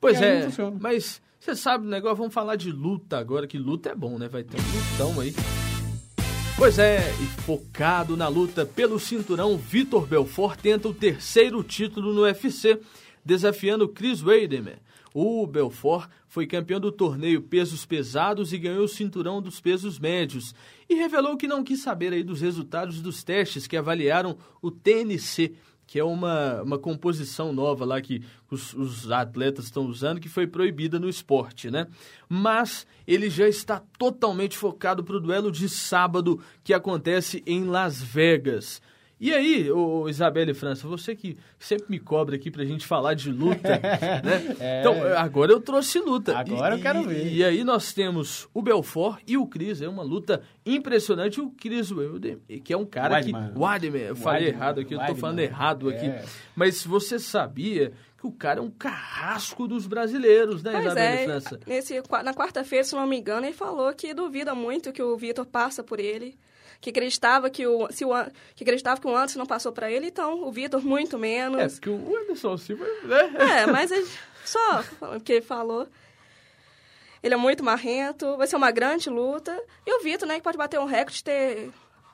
[0.01, 0.47] Pois é,
[0.79, 4.27] mas você sabe o negócio, vamos falar de luta agora, que luta é bom, né?
[4.27, 5.33] Vai ter um lutão aí.
[6.57, 12.23] Pois é, e focado na luta pelo cinturão, Vitor Belfort tenta o terceiro título no
[12.23, 12.79] UFC,
[13.23, 14.75] desafiando Chris Weidman.
[15.13, 20.55] O Belfort foi campeão do torneio pesos pesados e ganhou o cinturão dos pesos médios.
[20.89, 25.53] E revelou que não quis saber aí dos resultados dos testes que avaliaram o TNC,
[25.85, 30.47] que é uma, uma composição nova lá que os, os atletas estão usando, que foi
[30.47, 31.85] proibida no esporte, né?
[32.29, 38.01] Mas ele já está totalmente focado para o duelo de sábado que acontece em Las
[38.01, 38.81] Vegas.
[39.21, 43.31] E aí, ô, Isabelle França, você que sempre me cobra aqui pra gente falar de
[43.31, 43.69] luta,
[44.25, 44.55] né?
[44.59, 44.79] É.
[44.79, 46.35] Então, agora eu trouxe luta.
[46.35, 47.27] Agora e, eu quero ver.
[47.27, 51.39] E, e, aí nós temos o Belfort e o Cris, é uma luta impressionante.
[51.39, 51.91] O Cris
[52.63, 53.51] que é um cara Weidman.
[53.51, 53.59] que...
[53.59, 54.59] Wadman, eu falei Weidman.
[54.59, 56.07] errado aqui, eu tô falando errado aqui.
[56.07, 56.25] É.
[56.55, 61.25] Mas você sabia que o cara é um carrasco dos brasileiros, né, pois Isabelle é,
[61.25, 61.59] França?
[61.67, 65.45] Nesse, na quarta-feira, se não me engano, ele falou que duvida muito que o Vitor
[65.45, 66.35] passa por ele
[66.81, 68.09] que acreditava que o, se o,
[68.55, 71.61] que acreditava que o Anderson não passou para ele, então o Vitor muito menos.
[71.61, 73.61] É, porque o Anderson Silva, né?
[73.61, 74.07] É, mas ele,
[74.43, 74.83] só
[75.15, 75.87] o que ele falou.
[77.21, 79.55] Ele é muito marrento, vai ser uma grande luta.
[79.85, 81.69] E o Vitor, né, que pode bater um recorde de ter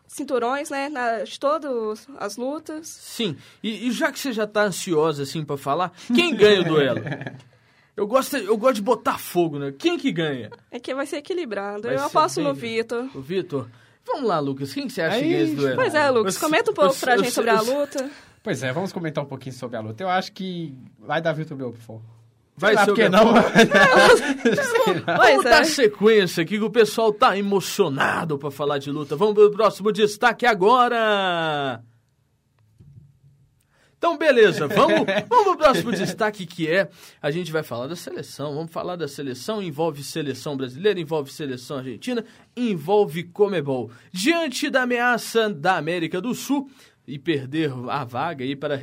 [0.05, 2.87] cinturões, né, nas de todas as lutas.
[2.87, 3.37] Sim.
[3.63, 6.99] E, e já que você já tá ansiosa assim para falar, quem ganha o duelo?
[7.95, 9.73] Eu gosto, eu gosto de botar fogo, né?
[9.75, 10.51] Quem que ganha?
[10.69, 11.81] É que vai ser equilibrado.
[11.81, 13.09] Vai eu aposto no Vitor.
[13.15, 13.67] O Vitor.
[14.07, 14.73] Vamos lá, Lucas.
[14.73, 15.75] Quem você acha Aí, que é esse duelo?
[15.75, 16.37] Pois é, Lucas.
[16.37, 18.09] Comenta um pouco eu, pra eu, gente sobre a luta.
[18.41, 20.01] Pois é, vamos comentar um pouquinho sobre a luta.
[20.01, 22.01] Eu acho que vai dar Vitor Belfort.
[22.55, 23.33] Vai ser o não?
[25.05, 29.15] Vamos dar sequência aqui que o pessoal tá emocionado para falar de luta.
[29.15, 31.83] Vamos pro próximo destaque agora.
[33.97, 36.89] Então, beleza, vamos, vamos pro próximo destaque que é,
[37.21, 41.77] a gente vai falar da seleção, vamos falar da seleção, envolve seleção brasileira, envolve seleção
[41.77, 42.23] argentina,
[42.55, 43.89] envolve Comebol.
[44.11, 46.69] Diante da ameaça da América do Sul
[47.07, 48.75] e perder a vaga aí para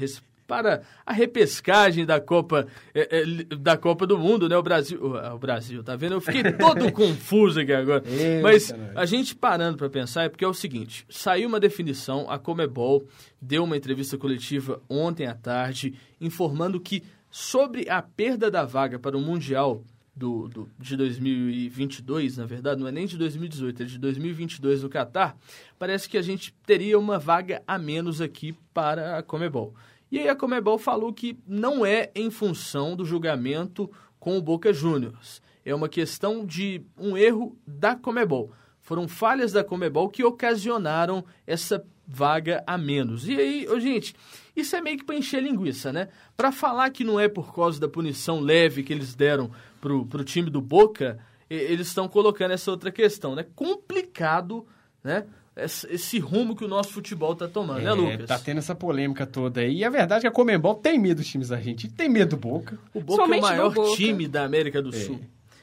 [0.46, 4.56] para a repescagem da Copa é, é, da Copa do Mundo, né?
[4.56, 6.14] O Brasil, o, o Brasil, tá vendo?
[6.14, 8.02] Eu fiquei todo confuso aqui agora.
[8.06, 12.30] Eita, Mas a gente parando para pensar é porque é o seguinte: saiu uma definição,
[12.30, 13.04] a Comebol
[13.40, 19.16] deu uma entrevista coletiva ontem à tarde informando que sobre a perda da vaga para
[19.16, 19.82] o Mundial
[20.14, 24.88] do, do, de 2022, na verdade, não é nem de 2018, é de 2022 no
[24.88, 25.36] Catar,
[25.78, 29.74] parece que a gente teria uma vaga a menos aqui para a Comebol.
[30.14, 34.72] E aí a Comebol falou que não é em função do julgamento com o Boca
[34.72, 35.42] Juniors.
[35.64, 38.52] É uma questão de um erro da Comebol.
[38.80, 43.26] Foram falhas da Comebol que ocasionaram essa vaga a menos.
[43.26, 44.14] E aí, oh, gente,
[44.54, 46.06] isso é meio que para encher linguiça, né?
[46.36, 49.50] Para falar que não é por causa da punição leve que eles deram
[49.80, 51.18] pro, pro time do Boca,
[51.50, 53.44] eles estão colocando essa outra questão, né?
[53.56, 54.64] Complicado,
[55.02, 55.26] né?
[55.56, 58.26] Esse rumo que o nosso futebol está tomando, né, é, né, Lucas?
[58.26, 59.78] Tá tendo essa polêmica toda aí.
[59.78, 62.36] E a verdade é que a Comembol tem medo dos times argentinos, tem medo do
[62.36, 62.76] Boca.
[62.92, 64.98] O Boca Somente é o maior time da América do é.
[64.98, 65.20] Sul.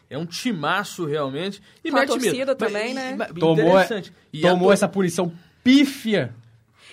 [0.09, 1.61] É um timaço, realmente.
[1.83, 2.55] E Com a torcida medo.
[2.55, 3.27] também, Mas, né?
[3.39, 3.75] Tomou,
[4.41, 5.31] tomou essa punição
[5.63, 6.33] pífia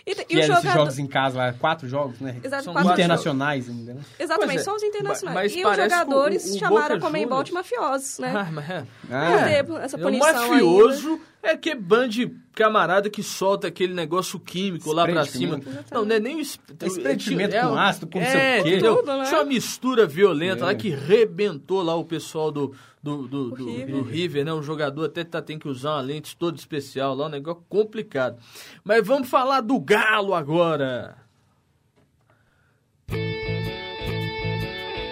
[0.09, 0.75] e, que e os jogadores...
[0.75, 2.37] jogos em casa lá, quatro jogos, né?
[2.43, 3.81] Exato, são quatro internacionais jogos.
[3.81, 4.01] ainda, né?
[4.19, 4.63] Exatamente, é.
[4.63, 5.35] só os internacionais.
[5.35, 8.33] Mas e os jogadores o, o chamaram a Comembol de mafiosos, né?
[8.35, 8.85] Ah, mas é.
[9.11, 9.83] Ah.
[9.83, 11.23] essa punição é, o mafioso ainda.
[11.51, 12.11] É que band
[12.53, 15.61] camarada que solta aquele negócio químico lá pra cima.
[15.93, 18.79] Não, não é nem o espreendimento é, com ácido, com é, sei o quê.
[18.79, 19.25] Tudo, né?
[19.25, 20.67] Tinha uma mistura violenta é.
[20.67, 23.95] lá que rebentou lá o pessoal do, do, do, do, River.
[23.95, 24.53] do River, né?
[24.53, 28.39] Um jogador até tá, tem que usar uma lente toda especial lá, um negócio complicado.
[28.83, 31.28] Mas vamos falar do Galo agora.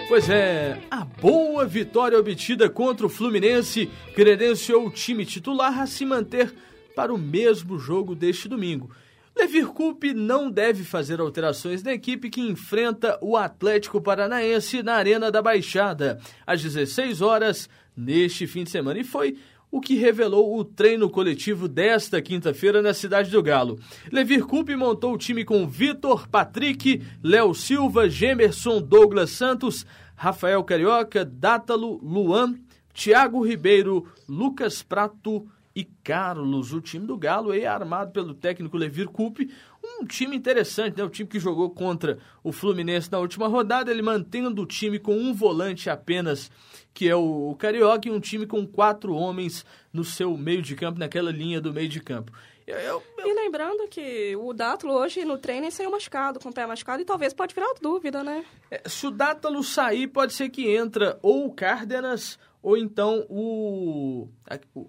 [0.07, 6.05] Pois é, a boa vitória obtida contra o Fluminense credenciou o time titular a se
[6.05, 6.53] manter
[6.95, 8.89] para o mesmo jogo deste domingo.
[9.35, 15.29] Levir Coupe não deve fazer alterações na equipe que enfrenta o Atlético Paranaense na Arena
[15.29, 18.99] da Baixada, às 16 horas, neste fim de semana.
[18.99, 19.37] E foi
[19.71, 23.79] o que revelou o treino coletivo desta quinta-feira na cidade do Galo.
[24.11, 31.25] Levir Coupe montou o time com Vitor, Patrick, Léo Silva, Gemerson, Douglas Santos, Rafael Carioca,
[31.25, 32.55] Dátalo, Luan,
[32.93, 36.73] Thiago Ribeiro, Lucas Prato, e Carlos.
[36.73, 39.53] O time do Galo é armado pelo técnico Levir Coupe,
[39.83, 41.03] um um time interessante, né?
[41.03, 45.15] O time que jogou contra o Fluminense na última rodada, ele mantendo o time com
[45.15, 46.51] um volante apenas,
[46.97, 50.97] que é o, Carioca, e um time com quatro homens no seu meio de campo,
[50.97, 52.31] naquela linha do meio de campo.
[52.65, 53.27] Eu, eu, eu...
[53.27, 57.05] E lembrando que o Dátalo hoje no treino saiu machucado, com o pé machucado, e
[57.05, 58.43] talvez pode virar dúvida, né?
[58.71, 64.27] É, se o Dátalo sair, pode ser que entra ou o Cárdenas ou então o,
[64.73, 64.87] o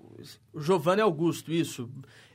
[0.56, 1.90] Giovanni Augusto, isso.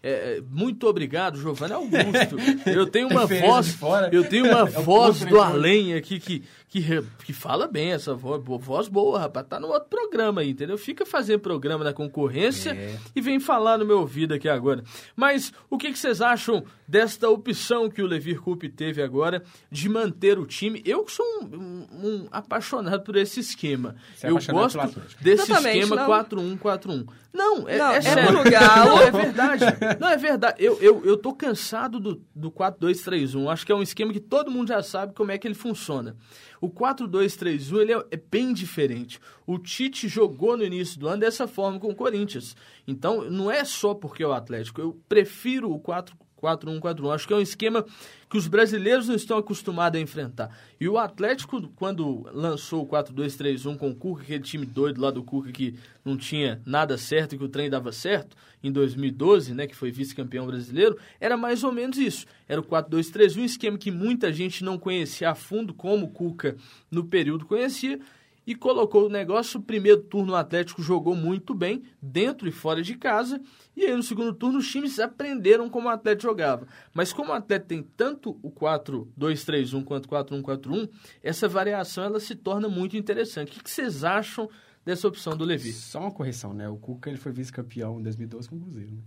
[0.06, 2.36] É, é, muito obrigado, Giovanni Augusto.
[2.70, 3.78] Eu tenho uma voz,
[4.12, 8.44] eu tenho uma é voz do além aqui que, que, que fala bem essa voz,
[8.44, 9.48] voz boa, rapaz.
[9.48, 10.78] Tá no outro programa aí, entendeu?
[10.78, 12.98] Fica fazendo programa na concorrência é.
[13.16, 14.84] e vem falar no meu ouvido aqui agora.
[15.16, 19.88] Mas o que, que vocês acham desta opção que o Levir Coupe teve agora de
[19.88, 20.82] manter o time?
[20.84, 23.96] Eu sou um, um, um apaixonado por esse esquema.
[24.16, 27.08] Você é eu gosto desse esquema 4-1-4-1.
[27.34, 28.34] Não, é, não, é, é sério.
[28.34, 29.66] Não, é verdade.
[29.99, 30.63] Não, é verdade.
[30.63, 33.51] Eu, eu, eu tô cansado do, do 4-2-3-1.
[33.51, 36.15] Acho que é um esquema que todo mundo já sabe como é que ele funciona.
[36.60, 39.19] O 4-2-3-1 ele é, é, bem diferente.
[39.45, 42.56] O Tite jogou no início do ano dessa forma com o Corinthians.
[42.88, 44.82] Então, não é só porque é o Atlético.
[44.82, 47.13] Eu prefiro o 4 4-1-4-1.
[47.13, 47.86] Acho que é um esquema
[48.29, 50.49] que os brasileiros não estão acostumados a enfrentar.
[50.79, 55.23] E o Atlético, quando lançou o 4-2-3-1 com o Cuca, aquele time doido lá do
[55.23, 59.67] Cuca que não tinha nada certo e que o trem dava certo, em 2012, né,
[59.67, 62.25] que foi vice-campeão brasileiro, era mais ou menos isso.
[62.47, 66.56] Era o 4-2-3-1, um esquema que muita gente não conhecia a fundo, como o Cuca
[66.89, 67.99] no período conhecia,
[68.45, 69.60] e colocou o negócio.
[69.60, 73.41] O primeiro turno o Atlético jogou muito bem, dentro e fora de casa.
[73.75, 76.67] E aí no segundo turno os times aprenderam como o Atlético jogava.
[76.93, 80.89] Mas como o Atlético tem tanto o 4-2-3-1 quanto o 4-1-4-1,
[81.21, 83.60] essa variação ela se torna muito interessante.
[83.60, 84.49] O que vocês acham
[84.86, 85.71] dessa opção do Levi?
[85.71, 86.67] Só uma correção, né?
[86.67, 89.01] O Cuca ele foi vice-campeão em 2012 com o Cruzeiro, né?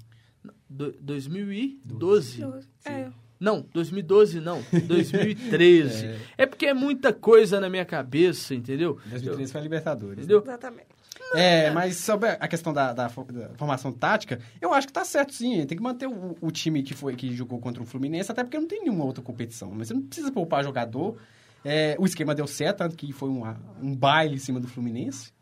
[0.68, 2.40] Do, 2012?
[2.40, 2.68] 12.
[2.84, 3.10] É.
[3.38, 6.06] Não, 2012 não, 2013.
[6.06, 6.18] é.
[6.38, 6.46] é.
[6.46, 8.98] porque é muita coisa na minha cabeça, entendeu?
[9.06, 10.18] 2013 foi a Libertadores.
[10.18, 10.38] Entendeu?
[10.38, 10.44] Né?
[10.48, 10.96] Exatamente.
[11.34, 15.34] É, mas sobre a questão da, da, da, formação tática, eu acho que tá certo
[15.34, 15.66] sim.
[15.66, 18.58] Tem que manter o, o, time que foi que jogou contra o Fluminense, até porque
[18.58, 19.72] não tem nenhuma outra competição.
[19.74, 21.16] Mas você não precisa poupar jogador.
[21.64, 25.32] É, o esquema deu certo, tanto que foi uma, um baile em cima do Fluminense.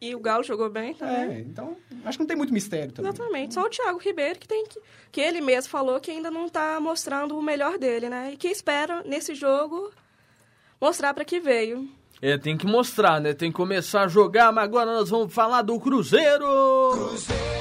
[0.00, 1.36] E o Galo jogou bem também.
[1.36, 3.10] É, então acho que não tem muito mistério também.
[3.10, 3.54] Exatamente.
[3.54, 4.80] Só o Thiago Ribeiro que tem que.
[5.10, 8.32] Que ele mesmo falou que ainda não está mostrando o melhor dele, né?
[8.32, 9.90] E que espera, nesse jogo,
[10.80, 11.88] mostrar para que veio.
[12.20, 13.32] É, tem que mostrar, né?
[13.34, 16.46] Tem que começar a jogar, mas agora nós vamos falar do Cruzeiro!
[16.92, 17.54] Cruzeiro!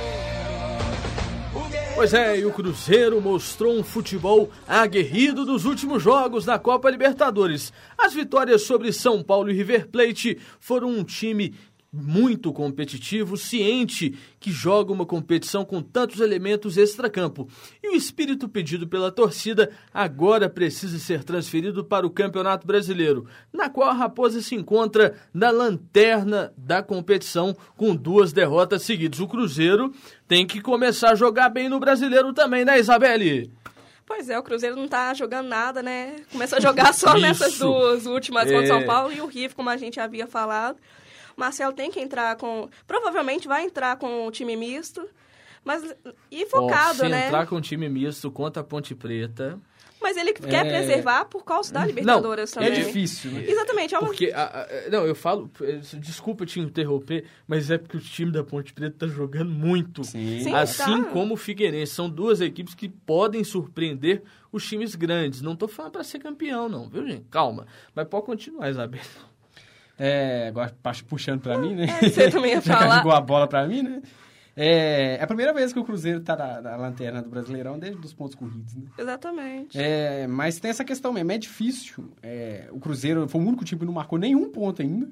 [1.96, 7.72] Pois é, e o Cruzeiro mostrou um futebol aguerrido dos últimos jogos da Copa Libertadores.
[7.96, 11.54] As vitórias sobre São Paulo e River Plate foram um time
[11.94, 17.48] muito competitivo, ciente que joga uma competição com tantos elementos extracampo.
[17.84, 23.70] E o espírito pedido pela torcida agora precisa ser transferido para o Campeonato Brasileiro, na
[23.70, 29.20] qual a Raposa se encontra na lanterna da competição com duas derrotas seguidas.
[29.20, 29.94] O Cruzeiro
[30.28, 33.52] tem que começar a jogar bem no Brasileiro também, né, Isabelle?
[34.06, 36.18] Pois é, o Cruzeiro não tá jogando nada, né?
[36.32, 38.68] Começou a jogar só nessas duas últimas contra é...
[38.68, 40.78] São Paulo e o River, como a gente havia falado.
[41.36, 42.70] Marcelo tem que entrar com.
[42.88, 45.08] Provavelmente vai entrar com o time misto.
[45.64, 45.96] Mas.
[46.32, 47.28] E focado, oh, se né?
[47.28, 49.60] entrar com o time misto contra a Ponte Preta.
[50.04, 50.70] Mas ele quer é...
[50.70, 52.78] preservar por causa da Libertadores não, também.
[52.78, 53.46] É difícil, né?
[53.48, 53.96] Exatamente.
[53.96, 54.08] É uma...
[54.08, 55.50] Porque, a, a, não, eu falo,
[55.94, 60.04] desculpa te interromper, mas é porque o time da Ponte Preta tá jogando muito.
[60.04, 60.42] Sim.
[60.44, 61.10] Sim assim tá.
[61.12, 61.94] como o Figueirense.
[61.94, 65.42] São duas equipes que podem surpreender os times grandes.
[65.42, 67.26] Não tô falando para ser campeão, não, viu, gente?
[67.32, 67.66] Calma.
[67.96, 69.02] Mas pode continuar, Isabel.
[69.98, 70.74] É, agora
[71.08, 71.86] puxando para mim, né?
[72.02, 72.98] É, você também ia falar.
[72.98, 74.02] jogou a bola para mim, né?
[74.56, 78.06] É, é a primeira vez que o Cruzeiro tá na, na lanterna do Brasileirão desde
[78.06, 78.84] os pontos corridos, né?
[78.98, 79.78] Exatamente.
[79.80, 82.12] É, mas tem essa questão mesmo, é difícil.
[82.22, 85.10] É, o Cruzeiro foi o único time que não marcou nenhum ponto ainda.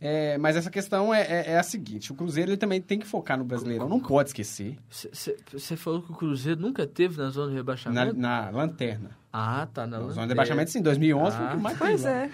[0.00, 3.06] É, mas essa questão é, é, é, a seguinte: o Cruzeiro ele também tem que
[3.06, 4.78] focar no Brasileirão, não pode esquecer.
[5.52, 8.16] Você falou que o Cruzeiro nunca teve na zona de rebaixamento?
[8.16, 9.10] Na, na lanterna.
[9.32, 10.80] Ah, tá na, na zona de rebaixamento, sim.
[10.82, 12.30] 2011 ah, foi o que mais Pois é.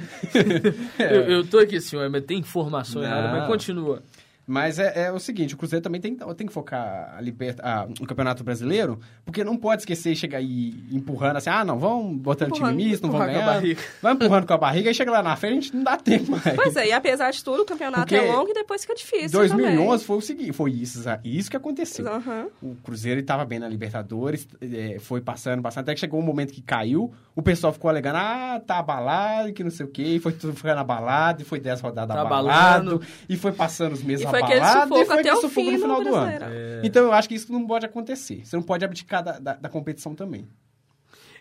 [0.99, 4.03] eu, eu tô aqui, senhor, mas tem informação errada, mas continua.
[4.47, 7.87] Mas é, é, o seguinte, o Cruzeiro também tem, tem que focar a liberta, a,
[7.87, 12.17] no Campeonato Brasileiro, porque não pode esquecer e chegar aí empurrando assim, ah, não, vamos
[12.19, 13.61] botando time misto, não vamos ganhar.
[14.01, 16.31] Vai empurrando com a barriga, e chega lá na frente, a gente não dá tempo
[16.31, 16.45] mais.
[16.55, 19.31] Pois é, e apesar de tudo, o campeonato porque é longo e depois fica difícil
[19.31, 19.99] 2011 também.
[19.99, 22.07] foi o seguinte, foi isso, isso que aconteceu.
[22.07, 22.49] Uhum.
[22.63, 26.53] O Cruzeiro estava bem na Libertadores, é, foi passando, passando, até que chegou um momento
[26.53, 30.21] que caiu, o pessoal ficou alegando, ah, tá abalado, que não sei o quê, e
[30.21, 34.25] foi tudo ficando abalado, e foi 10 rodadas tá abalado, e foi passando os meses
[34.43, 36.45] abalado, e foi até o fim no final do ano.
[36.45, 36.81] É.
[36.85, 38.45] Então eu acho que isso não pode acontecer.
[38.45, 40.49] Você não pode abdicar da, da, da competição também.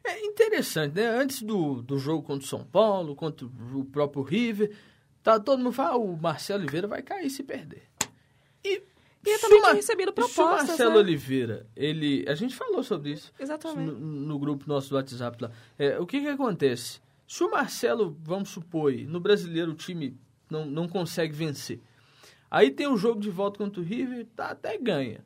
[0.03, 1.08] É interessante, né?
[1.08, 4.71] Antes do, do jogo contra o São Paulo, contra o próprio River,
[5.23, 7.84] tá, todo mundo fala, ah, o Marcelo Oliveira vai cair se perder.
[8.63, 8.84] E,
[9.25, 10.97] e eu também tinha recebido propostas, Se o Marcelo né?
[10.97, 12.23] Oliveira, ele...
[12.27, 13.34] A gente falou sobre isso.
[13.39, 13.91] Exatamente.
[13.91, 15.51] No, no grupo nosso do WhatsApp lá.
[15.77, 16.99] É, o que que acontece?
[17.27, 20.15] Se o Marcelo, vamos supor, no brasileiro o time
[20.47, 21.81] não, não consegue vencer.
[22.49, 25.25] Aí tem o jogo de volta contra o River, tá, até ganha.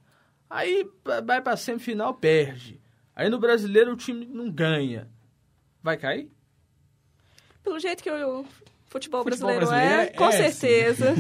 [0.50, 0.90] Aí
[1.26, 2.80] vai pra semifinal, perde.
[3.16, 5.08] Aí no brasileiro o time não ganha.
[5.84, 6.32] Vai cair?
[7.64, 8.46] Pelo jeito que o futebol,
[8.90, 11.16] futebol brasileiro, brasileiro, é, é com certeza.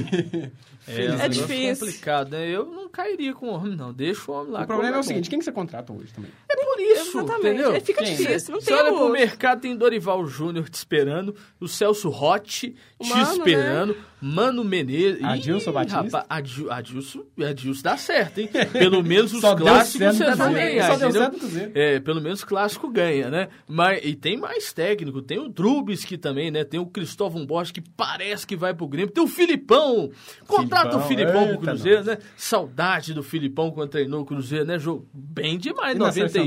[0.88, 1.86] É, é difícil.
[1.86, 2.48] complicado, né?
[2.48, 3.94] Eu não cairia com o homem, não.
[3.94, 4.64] Deixa o homem lá.
[4.64, 6.32] O problema é o seguinte, quem que você contrata hoje também?
[6.50, 7.48] É por isso, Exatamente.
[7.48, 7.74] entendeu?
[7.74, 8.16] É, fica quem?
[8.16, 13.10] difícil, não você olha pro mercado, tem Dorival Júnior te esperando, o Celso Rotti te
[13.10, 14.04] Mano, esperando, né?
[14.22, 15.24] Mano Menezes...
[15.24, 16.02] Adilson Batista?
[16.02, 18.50] Rapaz, Adil, Adilson, Adilson dá certo, hein?
[18.72, 23.50] Pelo menos os clássicos vão ganhar, Só deu É, pelo menos clássico ganha, né?
[23.68, 26.64] Mas, e tem mais técnico, tem o Drubski também, né?
[26.64, 30.10] Tem o Cristóvão Borges, que parece que vai pro Grêmio, tem o Filipão,
[30.48, 32.18] contrata o Filipão pro Cruzeiro, né?
[32.36, 34.78] Saudade do Filipão quando treinou o Cruzeiro, né?
[34.78, 36.40] Jogo bem demais, e 90,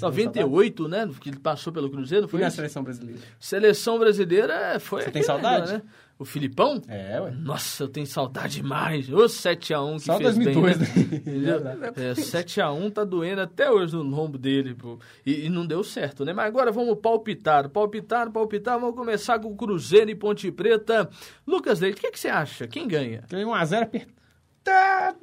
[0.00, 1.08] 98, né?
[1.20, 2.40] Que ele passou pelo Cruzeiro, não foi?
[2.40, 3.20] E na seleção brasileira?
[3.38, 5.02] Seleção brasileira foi.
[5.02, 5.72] Você tem saudade?
[5.72, 5.82] Né?
[6.18, 6.82] O Filipão?
[6.88, 7.30] É, ué.
[7.30, 9.08] Nossa, eu tenho saudade demais.
[9.12, 11.08] Ô 7x1 que Só fez 2002, bem.
[11.42, 11.92] Né?
[12.10, 14.98] é, 7x1 tá doendo até hoje no lombo dele, pô.
[15.24, 16.32] E, e, não deu certo, né?
[16.32, 17.68] Mas agora vamos palpitar.
[17.68, 18.80] Palpitar, palpitar.
[18.80, 21.08] Vamos começar com o Cruzeiro e Ponte Preta.
[21.46, 22.66] Lucas Leite, o que, que você acha?
[22.66, 23.22] Quem ganha?
[23.28, 25.18] Ganha 1x0 apertado.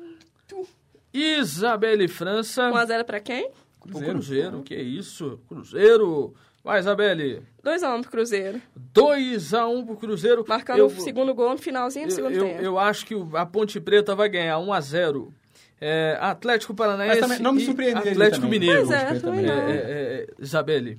[1.13, 2.71] Isabelle França.
[2.71, 3.51] 1x0 pra quem?
[3.81, 4.07] Cruzeiro.
[4.07, 5.41] O Cruzeiro, que é isso?
[5.49, 6.33] Cruzeiro.
[6.65, 7.43] Vai, Isabelle.
[7.63, 8.59] 2x1 pro Cruzeiro.
[8.91, 10.43] 2x1 pro Cruzeiro.
[10.47, 12.61] Marcando eu, o segundo gol no finalzinho do eu, segundo eu, tempo.
[12.63, 15.31] Eu acho que a Ponte Preta vai ganhar 1x0.
[15.79, 18.87] É, Atlético Paranaense Mas também, não me surpreende Atlético Mineiro.
[18.87, 20.97] Pois é, também é, é, é, Isabelle.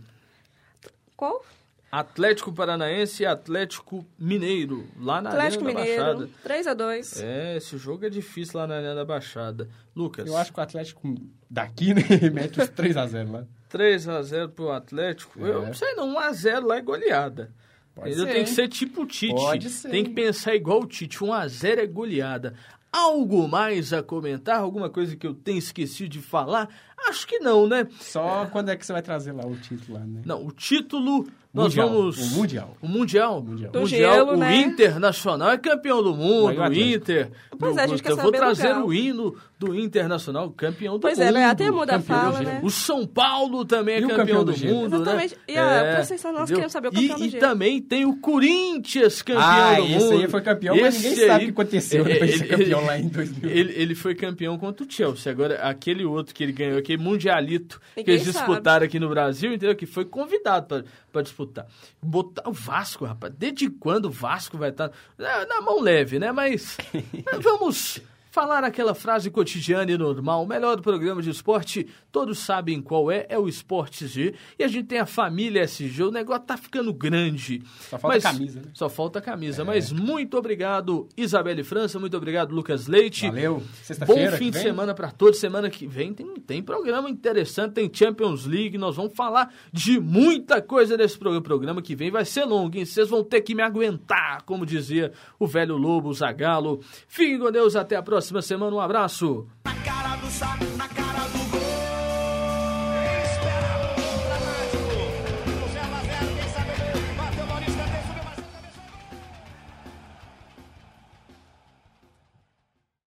[1.17, 1.45] Qual?
[1.91, 6.31] Atlético Paranaense e Atlético Mineiro, lá na Atlético Arena Mineiro, da Baixada.
[6.45, 9.69] 3 a 2 É, esse jogo é difícil lá na Arena da Baixada.
[9.97, 10.29] Lucas.
[10.29, 11.15] Eu acho que o Atlético
[11.51, 12.03] daqui, né,
[12.33, 13.47] mete os 3 a 0 lá.
[13.69, 15.45] 3 a 0 pro Atlético.
[15.45, 15.51] É.
[15.51, 17.53] Eu não sei não, 1 a 0 lá é goleada.
[17.95, 19.35] Pode Ele tem que ser tipo o Tite.
[19.35, 19.89] Pode ser.
[19.89, 21.25] Tem que pensar igual o Tite.
[21.25, 22.55] 1 a 0 é goleada.
[22.93, 24.61] Algo mais a comentar?
[24.61, 26.69] Alguma coisa que eu tenha esquecido de falar?
[27.09, 27.87] Acho que não, né?
[28.01, 28.47] Só é.
[28.47, 30.23] quando é que você vai trazer lá o título lá, né?
[30.25, 32.19] Não, o título nós mundial, vamos.
[32.33, 32.77] O Mundial.
[32.83, 33.39] O Mundial.
[33.39, 33.71] O Mundial.
[33.73, 34.57] Do mundial gelo, o né?
[34.57, 36.61] Internacional é campeão do mundo.
[36.61, 37.31] O Inter.
[37.59, 41.17] Pois é, a gente quer eu vou trazer o hino do Internacional, campeão do Pois
[41.19, 41.29] mundo.
[41.29, 41.45] é, né?
[41.47, 42.61] até muda a fala, do né?
[42.63, 45.35] O São Paulo também é E campeão, campeão do, do mundo, Exatamente.
[45.35, 45.41] né?
[45.49, 46.57] E a É, atenção, nós entendeu?
[46.57, 47.41] queremos saber o e, campeão do e gelo.
[47.41, 50.19] também tem o Corinthians campeão Ah, do esse mundo.
[50.21, 52.85] aí foi campeão, mas ninguém Esse sabe o aí- que aconteceu depois de ele- campeão
[52.85, 53.51] lá em 2000.
[53.51, 55.33] Ele, ele foi campeão contra o Chelsea.
[55.33, 59.53] Agora, aquele outro que ele ganhou, aquele mundialito que Ninguém eles disputaram aqui no Brasil,
[59.53, 59.75] entendeu?
[59.75, 61.67] Que foi convidado para disputar.
[62.01, 63.35] Botar o Vasco, rapaz.
[63.37, 66.31] Desde quando o Vasco vai estar na, na mão leve, né?
[66.31, 66.77] Mas
[67.43, 68.01] vamos
[68.37, 70.43] falar aquela frase cotidiana e normal.
[70.43, 74.35] O melhor do programa de esporte, todos sabem qual é, é o Esporte G.
[74.59, 76.03] E a gente tem a família SG.
[76.03, 77.63] O negócio tá ficando grande.
[77.89, 78.67] Só falta Mas- camisa, né?
[78.75, 79.63] Só falta camisa.
[79.63, 79.65] É.
[79.65, 81.99] Mas muito obrigado, Isabelle França.
[81.99, 83.27] Muito obrigado, Lucas Leite.
[83.27, 83.63] Valeu.
[84.07, 85.39] Bom fim de semana para todos.
[85.41, 88.77] Semana que vem tem, tem programa interessante, tem Champions League.
[88.77, 91.41] Nós vamos falar de muita coisa nesse programa.
[91.41, 92.85] O programa que vem vai ser longo, hein?
[92.85, 96.81] Vocês vão ter que me aguentar, como dizia o velho Lobo Zagalo.
[97.09, 98.75] Fiquem com Deus, até a próxima próxima semana.
[98.75, 99.47] Um abraço.